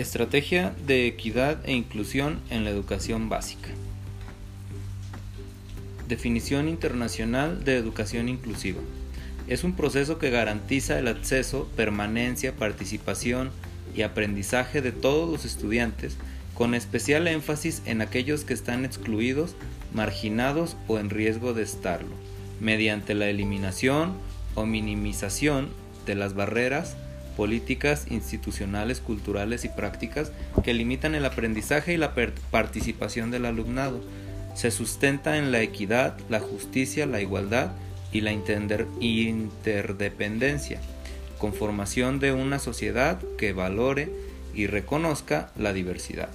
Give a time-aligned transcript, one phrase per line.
[0.00, 3.68] Estrategia de equidad e inclusión en la educación básica.
[6.08, 8.80] Definición internacional de educación inclusiva.
[9.46, 13.50] Es un proceso que garantiza el acceso, permanencia, participación
[13.94, 16.16] y aprendizaje de todos los estudiantes,
[16.54, 19.54] con especial énfasis en aquellos que están excluidos,
[19.92, 22.16] marginados o en riesgo de estarlo,
[22.58, 24.14] mediante la eliminación
[24.54, 25.68] o minimización
[26.06, 26.96] de las barreras
[27.40, 30.30] políticas institucionales, culturales y prácticas
[30.62, 32.12] que limitan el aprendizaje y la
[32.50, 34.02] participación del alumnado.
[34.54, 37.72] Se sustenta en la equidad, la justicia, la igualdad
[38.12, 40.82] y la interdependencia,
[41.38, 44.12] conformación de una sociedad que valore
[44.54, 46.28] y reconozca la diversidad.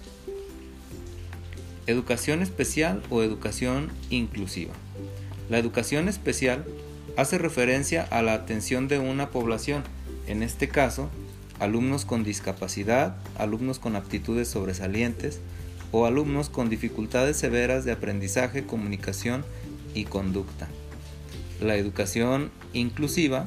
[1.86, 4.74] Educación especial o educación inclusiva.
[5.52, 6.66] La educación especial
[7.16, 9.84] hace referencia a la atención de una población
[10.28, 11.10] en este caso,
[11.60, 15.40] alumnos con discapacidad, alumnos con aptitudes sobresalientes
[15.92, 19.46] o alumnos con dificultades severas de aprendizaje, comunicación
[19.94, 20.68] y conducta.
[21.62, 23.46] La educación inclusiva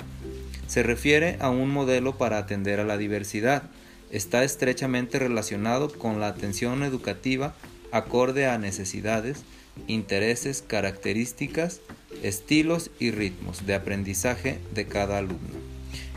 [0.66, 3.64] se refiere a un modelo para atender a la diversidad.
[4.10, 7.54] Está estrechamente relacionado con la atención educativa
[7.90, 9.44] acorde a necesidades,
[9.86, 11.80] intereses, características,
[12.22, 15.67] estilos y ritmos de aprendizaje de cada alumno.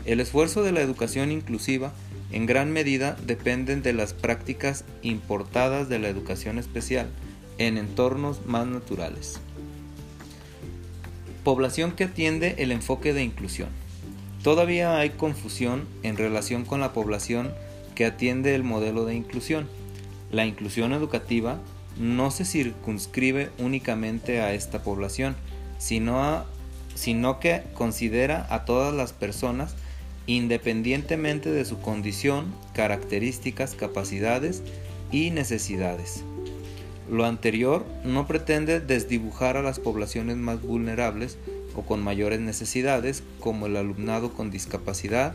[0.04, 1.92] El esfuerzo de la educación inclusiva
[2.32, 7.08] en gran medida dependen de las prácticas importadas de la educación especial
[7.58, 9.38] en entornos más naturales.
[11.44, 13.68] Población que atiende el enfoque de inclusión.
[14.42, 17.52] Todavía hay confusión en relación con la población
[17.94, 19.68] que atiende el modelo de inclusión.
[20.30, 21.60] La inclusión educativa
[21.98, 25.36] no se circunscribe únicamente a esta población,
[25.78, 26.44] sino,
[26.94, 29.76] sino que considera a todas las personas
[30.26, 34.62] independientemente de su condición, características, capacidades
[35.10, 36.24] y necesidades.
[37.10, 41.36] Lo anterior no pretende desdibujar a las poblaciones más vulnerables
[41.74, 45.34] o con mayores necesidades, como el alumnado con discapacidad,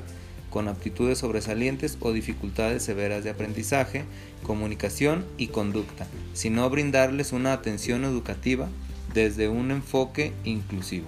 [0.49, 4.05] con aptitudes sobresalientes o dificultades severas de aprendizaje,
[4.43, 8.69] comunicación y conducta, sino brindarles una atención educativa
[9.13, 11.07] desde un enfoque inclusivo.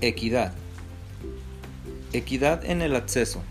[0.00, 0.54] Equidad.
[2.14, 3.42] Equidad en el acceso.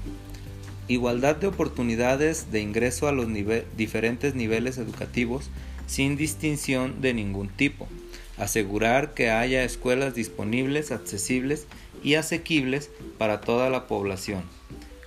[0.88, 3.28] Igualdad de oportunidades de ingreso a los
[3.76, 5.50] diferentes niveles educativos
[5.86, 7.90] sin distinción de ningún tipo.
[8.38, 11.68] Asegurar que haya escuelas disponibles, accesibles
[12.06, 14.44] y asequibles para toda la población.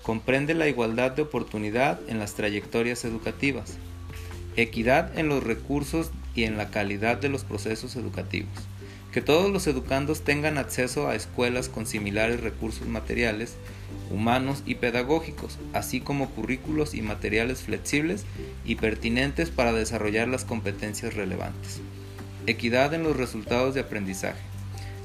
[0.03, 3.79] Comprende la igualdad de oportunidad en las trayectorias educativas.
[4.57, 8.53] Equidad en los recursos y en la calidad de los procesos educativos
[9.17, 13.55] que todos los educandos tengan acceso a escuelas con similares recursos materiales,
[14.11, 18.27] humanos y pedagógicos, así como currículos y materiales flexibles
[18.67, 21.81] y pertinentes para desarrollar las competencias relevantes.
[22.47, 24.43] Equidad en los resultados de aprendizaje.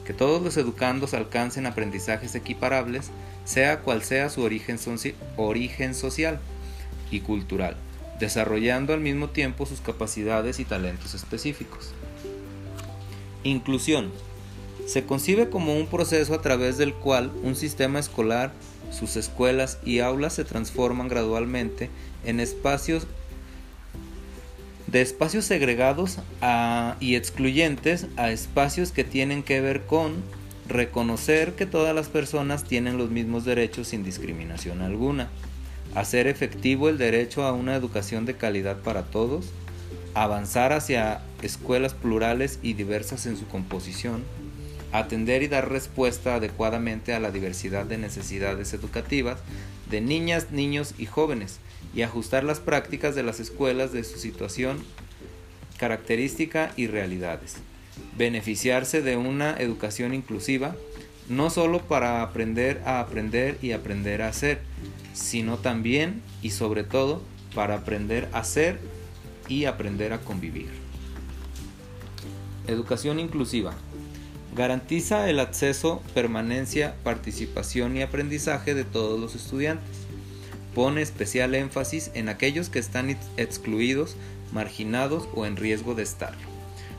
[0.05, 3.11] Que todos los educandos alcancen aprendizajes equiparables,
[3.45, 4.77] sea cual sea su origen,
[5.38, 6.41] origen social
[7.11, 7.77] y cultural,
[8.19, 11.94] desarrollando al mismo tiempo sus capacidades y talentos específicos.
[13.44, 14.12] Inclusión.
[14.85, 18.52] Se concibe como un proceso a través del cual un sistema escolar,
[18.91, 21.90] sus escuelas y aulas se transforman gradualmente
[22.25, 23.07] en espacios
[24.88, 26.18] de espacios segregados
[27.00, 30.16] y excluyentes a espacios que tienen que ver con
[30.68, 35.30] reconocer que todas las personas tienen los mismos derechos sin discriminación alguna,
[35.96, 39.47] hacer efectivo el derecho a una educación de calidad para todos,
[40.13, 44.23] avanzar hacia escuelas plurales y diversas en su composición,
[44.91, 49.39] atender y dar respuesta adecuadamente a la diversidad de necesidades educativas
[49.91, 51.59] de niñas, niños y jóvenes
[51.94, 54.83] y ajustar las prácticas de las escuelas de su situación,
[55.77, 57.57] característica y realidades.
[58.18, 60.75] Beneficiarse de una educación inclusiva,
[61.27, 64.62] no solo para aprender a aprender y aprender a hacer,
[65.13, 67.21] sino también y sobre todo
[67.53, 68.80] para aprender a ser
[69.47, 70.69] y aprender a convivir.
[72.67, 73.73] Educación inclusiva.
[74.55, 79.97] Garantiza el acceso, permanencia, participación y aprendizaje de todos los estudiantes.
[80.75, 84.15] Pone especial énfasis en aquellos que están excluidos,
[84.51, 86.33] marginados o en riesgo de estar,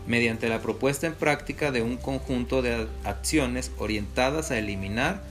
[0.07, 5.23] mediante la propuesta en práctica de un conjunto de acciones orientadas a eliminar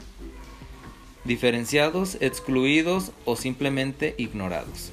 [1.24, 4.92] diferenciados, excluidos o simplemente ignorados.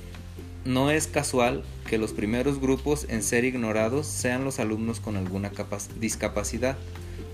[0.65, 5.51] No es casual que los primeros grupos en ser ignorados sean los alumnos con alguna
[5.99, 6.77] discapacidad,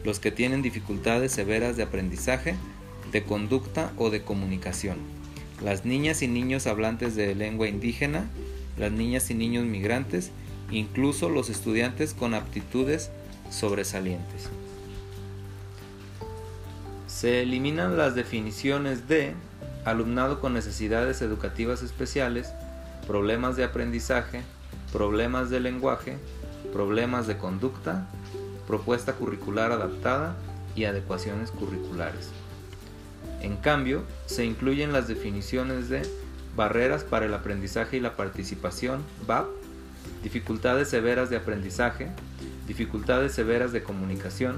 [0.05, 2.55] los que tienen dificultades severas de aprendizaje,
[3.11, 4.99] de conducta o de comunicación,
[5.63, 8.29] las niñas y niños hablantes de lengua indígena,
[8.79, 10.31] las niñas y niños migrantes,
[10.71, 13.11] incluso los estudiantes con aptitudes
[13.51, 14.49] sobresalientes.
[17.07, 19.35] Se eliminan las definiciones de
[19.85, 22.53] alumnado con necesidades educativas especiales,
[23.07, 24.43] problemas de aprendizaje,
[24.93, 26.17] problemas de lenguaje,
[26.73, 28.09] problemas de conducta,
[28.67, 30.37] propuesta curricular adaptada
[30.75, 32.31] y adecuaciones curriculares.
[33.45, 36.01] En cambio, se incluyen las definiciones de
[36.57, 39.47] barreras para el aprendizaje y la participación, BAP,
[40.23, 42.09] dificultades severas de aprendizaje,
[42.67, 44.57] dificultades severas de comunicación,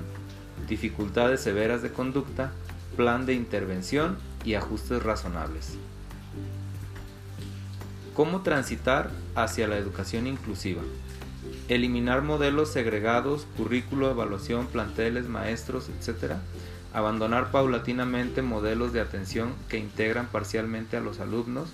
[0.69, 2.53] dificultades severas de conducta,
[2.97, 5.77] plan de intervención y ajustes razonables.
[8.15, 10.83] ¿Cómo transitar hacia la educación inclusiva?
[11.67, 16.35] Eliminar modelos segregados, currículo, evaluación, planteles, maestros, etc.
[16.97, 21.69] Abandonar paulatinamente modelos de atención que integran parcialmente a los alumnos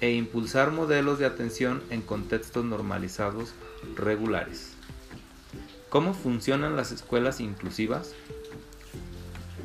[0.00, 3.52] e impulsar modelos de atención en contextos normalizados
[3.96, 4.74] regulares.
[5.88, 8.12] ¿Cómo funcionan las escuelas inclusivas?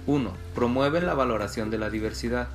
[0.07, 0.33] 1.
[0.55, 2.47] Promueven la valoración de la diversidad.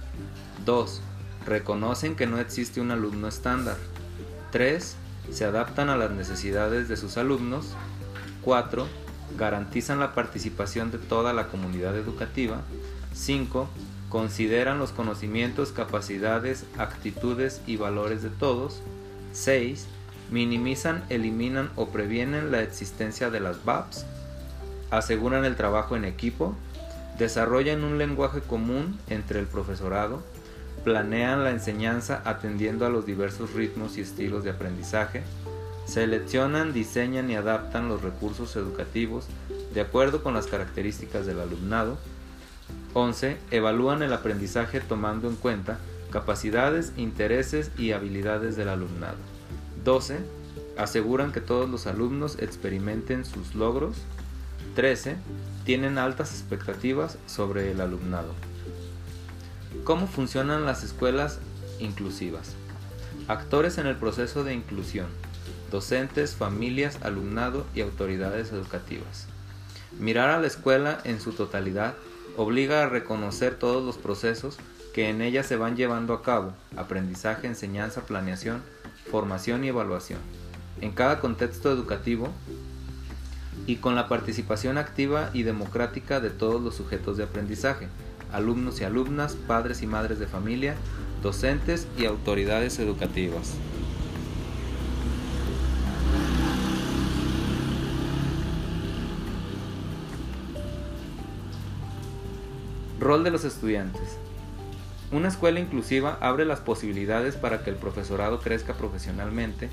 [0.66, 1.02] 2.
[1.46, 3.76] Reconocen que no existe un alumno estándar.
[4.50, 4.96] 3.
[5.30, 7.76] Se adaptan a las necesidades de sus alumnos.
[8.42, 8.88] 4.
[9.38, 12.62] Garantizan la participación de toda la comunidad educativa.
[13.14, 13.68] 5
[14.10, 18.82] consideran los conocimientos, capacidades, actitudes y valores de todos.
[19.32, 19.86] 6.
[20.30, 24.04] Minimizan, eliminan o previenen la existencia de las VAPs.
[24.90, 26.54] Aseguran el trabajo en equipo.
[27.18, 30.22] Desarrollan un lenguaje común entre el profesorado.
[30.84, 35.22] Planean la enseñanza atendiendo a los diversos ritmos y estilos de aprendizaje.
[35.90, 39.26] Seleccionan, diseñan y adaptan los recursos educativos
[39.74, 41.98] de acuerdo con las características del alumnado
[42.94, 43.36] 11.
[43.50, 45.78] Evalúan el aprendizaje tomando en cuenta
[46.12, 49.16] capacidades, intereses y habilidades del alumnado.
[49.84, 50.18] 12.
[50.78, 53.96] Aseguran que todos los alumnos experimenten sus logros.
[54.76, 55.16] 13.
[55.64, 58.32] Tienen altas expectativas sobre el alumnado.
[59.82, 61.40] ¿Cómo funcionan las escuelas
[61.80, 62.52] inclusivas?
[63.26, 65.08] Actores en el proceso de inclusión.
[65.70, 69.26] Docentes, familias, alumnado y autoridades educativas.
[69.98, 71.94] Mirar a la escuela en su totalidad
[72.36, 74.58] obliga a reconocer todos los procesos
[74.94, 78.62] que en ella se van llevando a cabo, aprendizaje, enseñanza, planeación,
[79.10, 80.20] formación y evaluación,
[80.80, 82.28] en cada contexto educativo
[83.66, 87.88] y con la participación activa y democrática de todos los sujetos de aprendizaje,
[88.32, 90.74] alumnos y alumnas, padres y madres de familia,
[91.22, 93.54] docentes y autoridades educativas.
[103.00, 104.18] Rol de los estudiantes.
[105.10, 109.70] Una escuela inclusiva abre las posibilidades para que el profesorado crezca profesionalmente,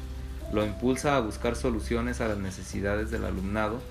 [0.53, 3.81] lo impulsa a buscar soluciones a las necesidades del alumnado,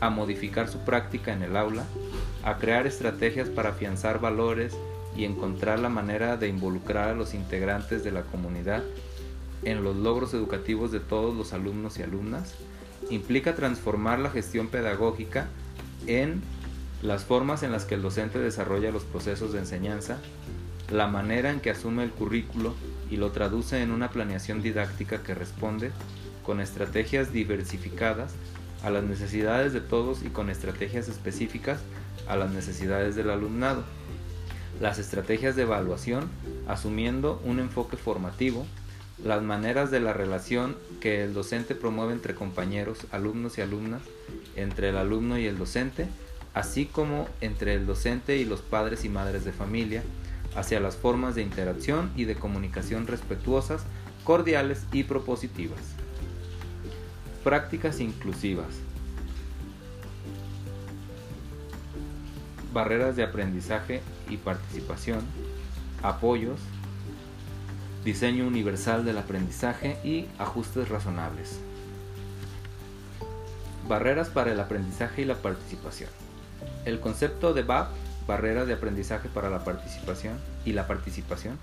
[0.00, 1.84] a modificar su práctica en el aula,
[2.42, 4.74] a crear estrategias para afianzar valores
[5.14, 8.82] y encontrar la manera de involucrar a los integrantes de la comunidad
[9.64, 12.54] en los logros educativos de todos los alumnos y alumnas,
[13.10, 15.48] implica transformar la gestión pedagógica
[16.06, 16.40] en
[17.02, 20.18] las formas en las que el docente desarrolla los procesos de enseñanza,
[20.90, 22.74] la manera en que asume el currículo
[23.10, 25.92] y lo traduce en una planeación didáctica que responde,
[26.44, 28.32] con estrategias diversificadas,
[28.82, 31.80] a las necesidades de todos y con estrategias específicas
[32.28, 33.84] a las necesidades del alumnado.
[34.80, 36.30] Las estrategias de evaluación,
[36.68, 38.66] asumiendo un enfoque formativo,
[39.24, 44.02] las maneras de la relación que el docente promueve entre compañeros, alumnos y alumnas,
[44.54, 46.06] entre el alumno y el docente,
[46.54, 50.02] así como entre el docente y los padres y madres de familia,
[50.56, 53.82] hacia las formas de interacción y de comunicación respetuosas,
[54.24, 55.80] cordiales y propositivas.
[57.44, 58.74] Prácticas inclusivas.
[62.72, 65.20] barreras de aprendizaje y participación,
[66.02, 66.60] apoyos,
[68.04, 71.58] diseño universal del aprendizaje y ajustes razonables.
[73.88, 76.27] Barreras para el aprendizaje y la participación.
[76.84, 77.90] El concepto de BAP,
[78.26, 81.58] barreras de aprendizaje para la participación y la participación,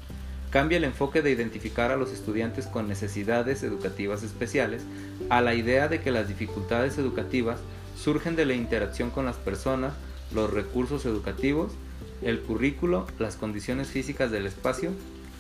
[0.50, 4.84] cambia el enfoque de identificar a los estudiantes con necesidades educativas especiales
[5.30, 7.60] a la idea de que las dificultades educativas
[8.02, 9.94] surgen de la interacción con las personas,
[10.34, 11.74] los recursos educativos,
[12.22, 14.92] el currículo, las condiciones físicas del espacio,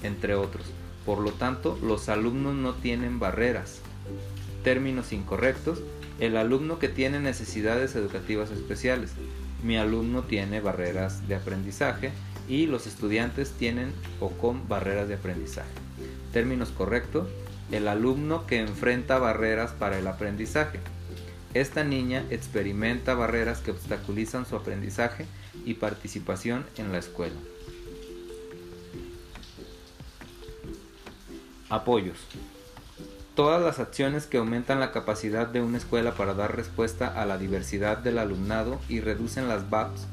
[0.04, 0.66] entre otros.
[1.06, 3.80] Por lo tanto, los alumnos no tienen barreras.
[4.64, 5.80] Términos incorrectos.
[6.20, 9.12] El alumno que tiene necesidades educativas especiales.
[9.66, 12.12] Mi alumno tiene barreras de aprendizaje
[12.48, 15.72] y los estudiantes tienen o con barreras de aprendizaje.
[16.32, 17.28] Términos correctos,
[17.72, 20.80] el alumno que enfrenta barreras para el aprendizaje.
[21.56, 25.26] Esta niña experimenta barreras que obstaculizan su aprendizaje
[25.66, 27.40] y participación en la escuela.
[31.70, 32.20] Apoyos.
[33.36, 37.38] Todas las acciones que aumentan la capacidad de una escuela para dar respuesta a la
[37.38, 40.08] diversidad del alumnado y reducen las VAPs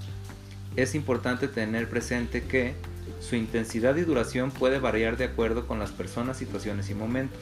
[0.75, 2.75] es importante tener presente que
[3.21, 7.39] su intensidad y duración puede variar de acuerdo con las personas, situaciones y momentos.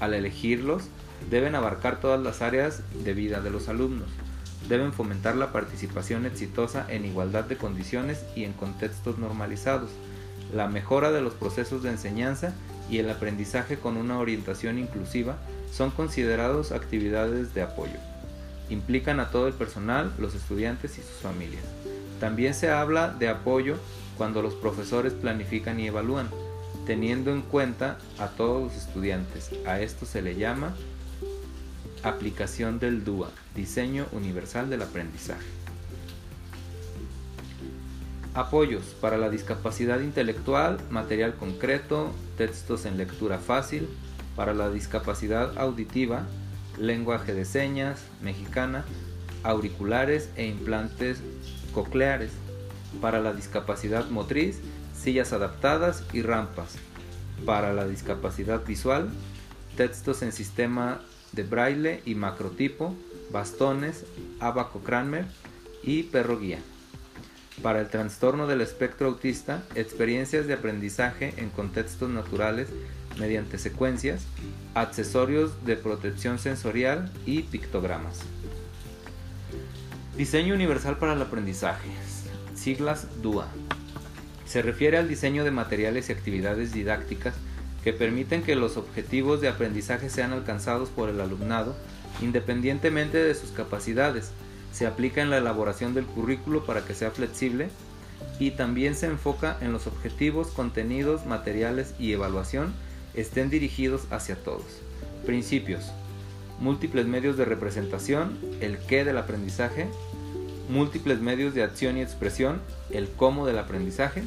[0.00, 0.84] Al elegirlos,
[1.28, 4.08] deben abarcar todas las áreas de vida de los alumnos.
[4.70, 9.90] Deben fomentar la participación exitosa en igualdad de condiciones y en contextos normalizados,
[10.54, 12.54] la mejora de los procesos de enseñanza
[12.90, 15.36] y el aprendizaje con una orientación inclusiva
[15.72, 17.98] son considerados actividades de apoyo.
[18.68, 21.64] Implican a todo el personal, los estudiantes y sus familias.
[22.18, 23.76] También se habla de apoyo
[24.18, 26.28] cuando los profesores planifican y evalúan,
[26.86, 29.50] teniendo en cuenta a todos los estudiantes.
[29.66, 30.74] A esto se le llama
[32.02, 35.59] aplicación del DUA, Diseño Universal del Aprendizaje.
[38.34, 43.88] Apoyos para la discapacidad intelectual, material concreto, textos en lectura fácil,
[44.36, 46.26] para la discapacidad auditiva,
[46.78, 48.84] lenguaje de señas, mexicana,
[49.42, 51.18] auriculares e implantes
[51.74, 52.30] cocleares,
[53.00, 54.60] para la discapacidad motriz,
[54.96, 56.76] sillas adaptadas y rampas,
[57.44, 59.08] para la discapacidad visual,
[59.76, 61.00] textos en sistema
[61.32, 62.94] de braille y macrotipo,
[63.32, 64.04] bastones,
[64.38, 65.26] abaco Cranmer
[65.82, 66.60] y perro guía.
[67.62, 72.68] Para el trastorno del espectro autista, experiencias de aprendizaje en contextos naturales
[73.18, 74.22] mediante secuencias,
[74.74, 78.20] accesorios de protección sensorial y pictogramas.
[80.16, 81.90] Diseño Universal para el Aprendizaje,
[82.54, 83.48] siglas DUA.
[84.46, 87.34] Se refiere al diseño de materiales y actividades didácticas
[87.84, 91.76] que permiten que los objetivos de aprendizaje sean alcanzados por el alumnado
[92.20, 94.30] independientemente de sus capacidades.
[94.72, 97.68] Se aplica en la elaboración del currículo para que sea flexible
[98.38, 102.72] y también se enfoca en los objetivos, contenidos, materiales y evaluación
[103.14, 104.64] estén dirigidos hacia todos.
[105.26, 105.92] Principios.
[106.60, 109.88] Múltiples medios de representación, el qué del aprendizaje,
[110.68, 112.60] múltiples medios de acción y expresión,
[112.90, 114.22] el cómo del aprendizaje,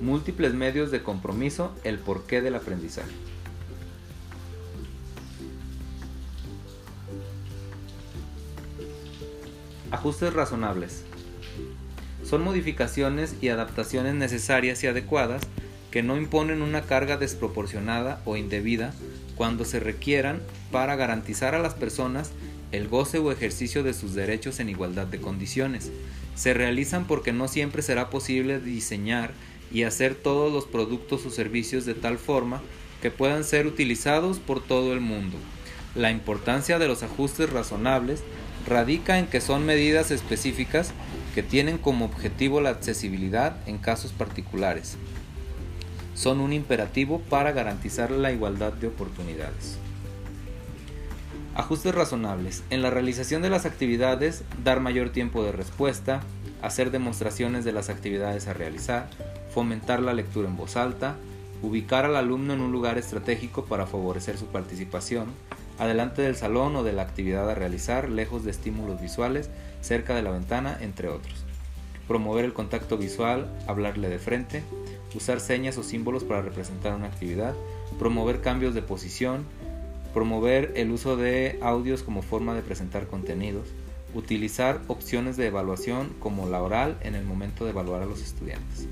[0.00, 3.10] múltiples medios de compromiso, el porqué del aprendizaje.
[9.90, 11.02] Ajustes razonables.
[12.24, 15.42] Son modificaciones y adaptaciones necesarias y adecuadas
[15.90, 18.94] que no imponen una carga desproporcionada o indebida
[19.34, 22.30] cuando se requieran para garantizar a las personas
[22.70, 25.90] el goce o ejercicio de sus derechos en igualdad de condiciones.
[26.36, 29.32] Se realizan porque no siempre será posible diseñar
[29.72, 32.62] y hacer todos los productos o servicios de tal forma
[33.02, 35.36] que puedan ser utilizados por todo el mundo.
[35.96, 38.22] La importancia de los ajustes razonables
[38.66, 40.92] radica en que son medidas específicas
[41.34, 44.96] que tienen como objetivo la accesibilidad en casos particulares.
[46.14, 49.78] Son un imperativo para garantizar la igualdad de oportunidades.
[51.54, 52.62] Ajustes razonables.
[52.70, 56.20] En la realización de las actividades, dar mayor tiempo de respuesta,
[56.62, 59.08] hacer demostraciones de las actividades a realizar,
[59.52, 61.16] fomentar la lectura en voz alta,
[61.62, 65.26] ubicar al alumno en un lugar estratégico para favorecer su participación,
[65.80, 69.48] adelante del salón o de la actividad a realizar, lejos de estímulos visuales,
[69.80, 71.44] cerca de la ventana, entre otros.
[72.06, 74.62] Promover el contacto visual, hablarle de frente,
[75.14, 77.54] usar señas o símbolos para representar una actividad,
[77.98, 79.46] promover cambios de posición,
[80.12, 83.68] promover el uso de audios como forma de presentar contenidos,
[84.14, 88.86] utilizar opciones de evaluación como la oral en el momento de evaluar a los estudiantes.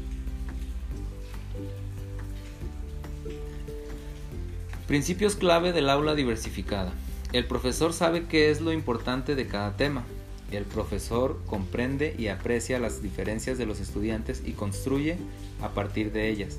[4.88, 6.95] Principios clave del aula diversificada.
[7.35, 10.07] El profesor sabe qué es lo importante de cada tema.
[10.50, 15.18] El profesor comprende y aprecia las diferencias de los estudiantes y construye
[15.61, 16.57] a partir de ellas.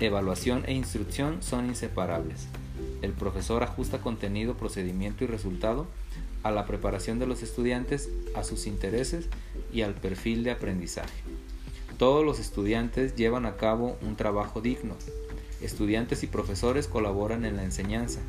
[0.00, 2.46] Evaluación e instrucción son inseparables.
[3.02, 5.88] El profesor ajusta contenido, procedimiento y resultado
[6.42, 9.26] a la preparación de los estudiantes, a sus intereses
[9.74, 11.20] y al perfil de aprendizaje.
[11.98, 14.96] Todos los estudiantes llevan a cabo un trabajo digno.
[15.60, 18.20] Estudiantes y profesores colaboran en la enseñanza.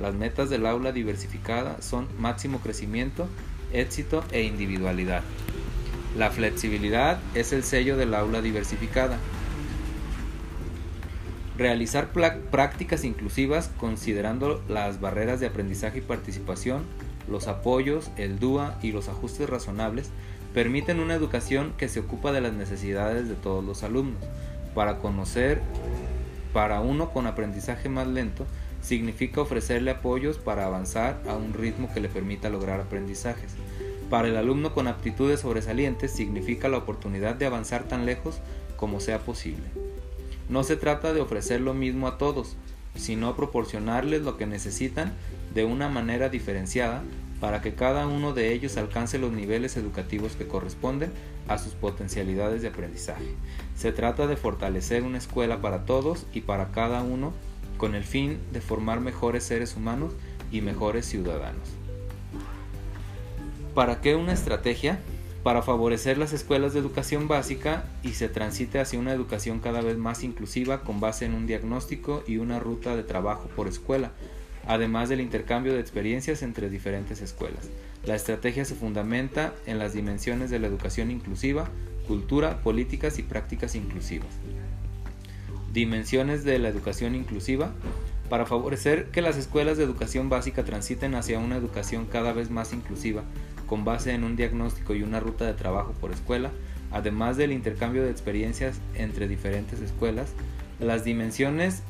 [0.00, 3.28] Las metas del aula diversificada son máximo crecimiento,
[3.72, 5.22] éxito e individualidad.
[6.16, 9.18] La flexibilidad es el sello del aula diversificada.
[11.56, 16.82] Realizar prácticas inclusivas considerando las barreras de aprendizaje y participación,
[17.28, 20.10] los apoyos, el DUA y los ajustes razonables
[20.52, 24.22] permiten una educación que se ocupa de las necesidades de todos los alumnos.
[24.74, 25.60] Para conocer,
[26.54, 28.46] para uno con aprendizaje más lento,
[28.80, 33.56] significa ofrecerle apoyos para avanzar a un ritmo que le permita lograr aprendizajes.
[34.08, 38.38] Para el alumno con aptitudes sobresalientes significa la oportunidad de avanzar tan lejos
[38.76, 39.64] como sea posible.
[40.48, 42.56] No se trata de ofrecer lo mismo a todos,
[42.94, 45.12] sino proporcionarles lo que necesitan
[45.54, 47.02] de una manera diferenciada
[47.44, 51.12] para que cada uno de ellos alcance los niveles educativos que corresponden
[51.46, 53.34] a sus potencialidades de aprendizaje.
[53.76, 57.34] Se trata de fortalecer una escuela para todos y para cada uno
[57.76, 60.14] con el fin de formar mejores seres humanos
[60.50, 61.68] y mejores ciudadanos.
[63.74, 65.00] ¿Para qué una estrategia?
[65.42, 69.98] Para favorecer las escuelas de educación básica y se transite hacia una educación cada vez
[69.98, 74.12] más inclusiva con base en un diagnóstico y una ruta de trabajo por escuela,
[74.66, 77.68] además del intercambio de experiencias entre diferentes escuelas.
[78.04, 81.68] La estrategia se fundamenta en las dimensiones de la educación inclusiva,
[82.06, 84.28] cultura, políticas y prácticas inclusivas.
[85.72, 87.72] Dimensiones de la educación inclusiva.
[88.28, 92.72] Para favorecer que las escuelas de educación básica transiten hacia una educación cada vez más
[92.72, 93.22] inclusiva,
[93.66, 96.50] con base en un diagnóstico y una ruta de trabajo por escuela,
[96.90, 100.30] además del intercambio de experiencias entre diferentes escuelas,
[100.80, 101.82] las dimensiones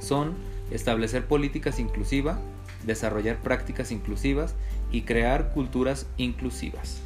[0.00, 0.34] son
[0.70, 2.38] establecer políticas inclusivas,
[2.84, 4.54] desarrollar prácticas inclusivas
[4.90, 7.00] y crear culturas inclusivas.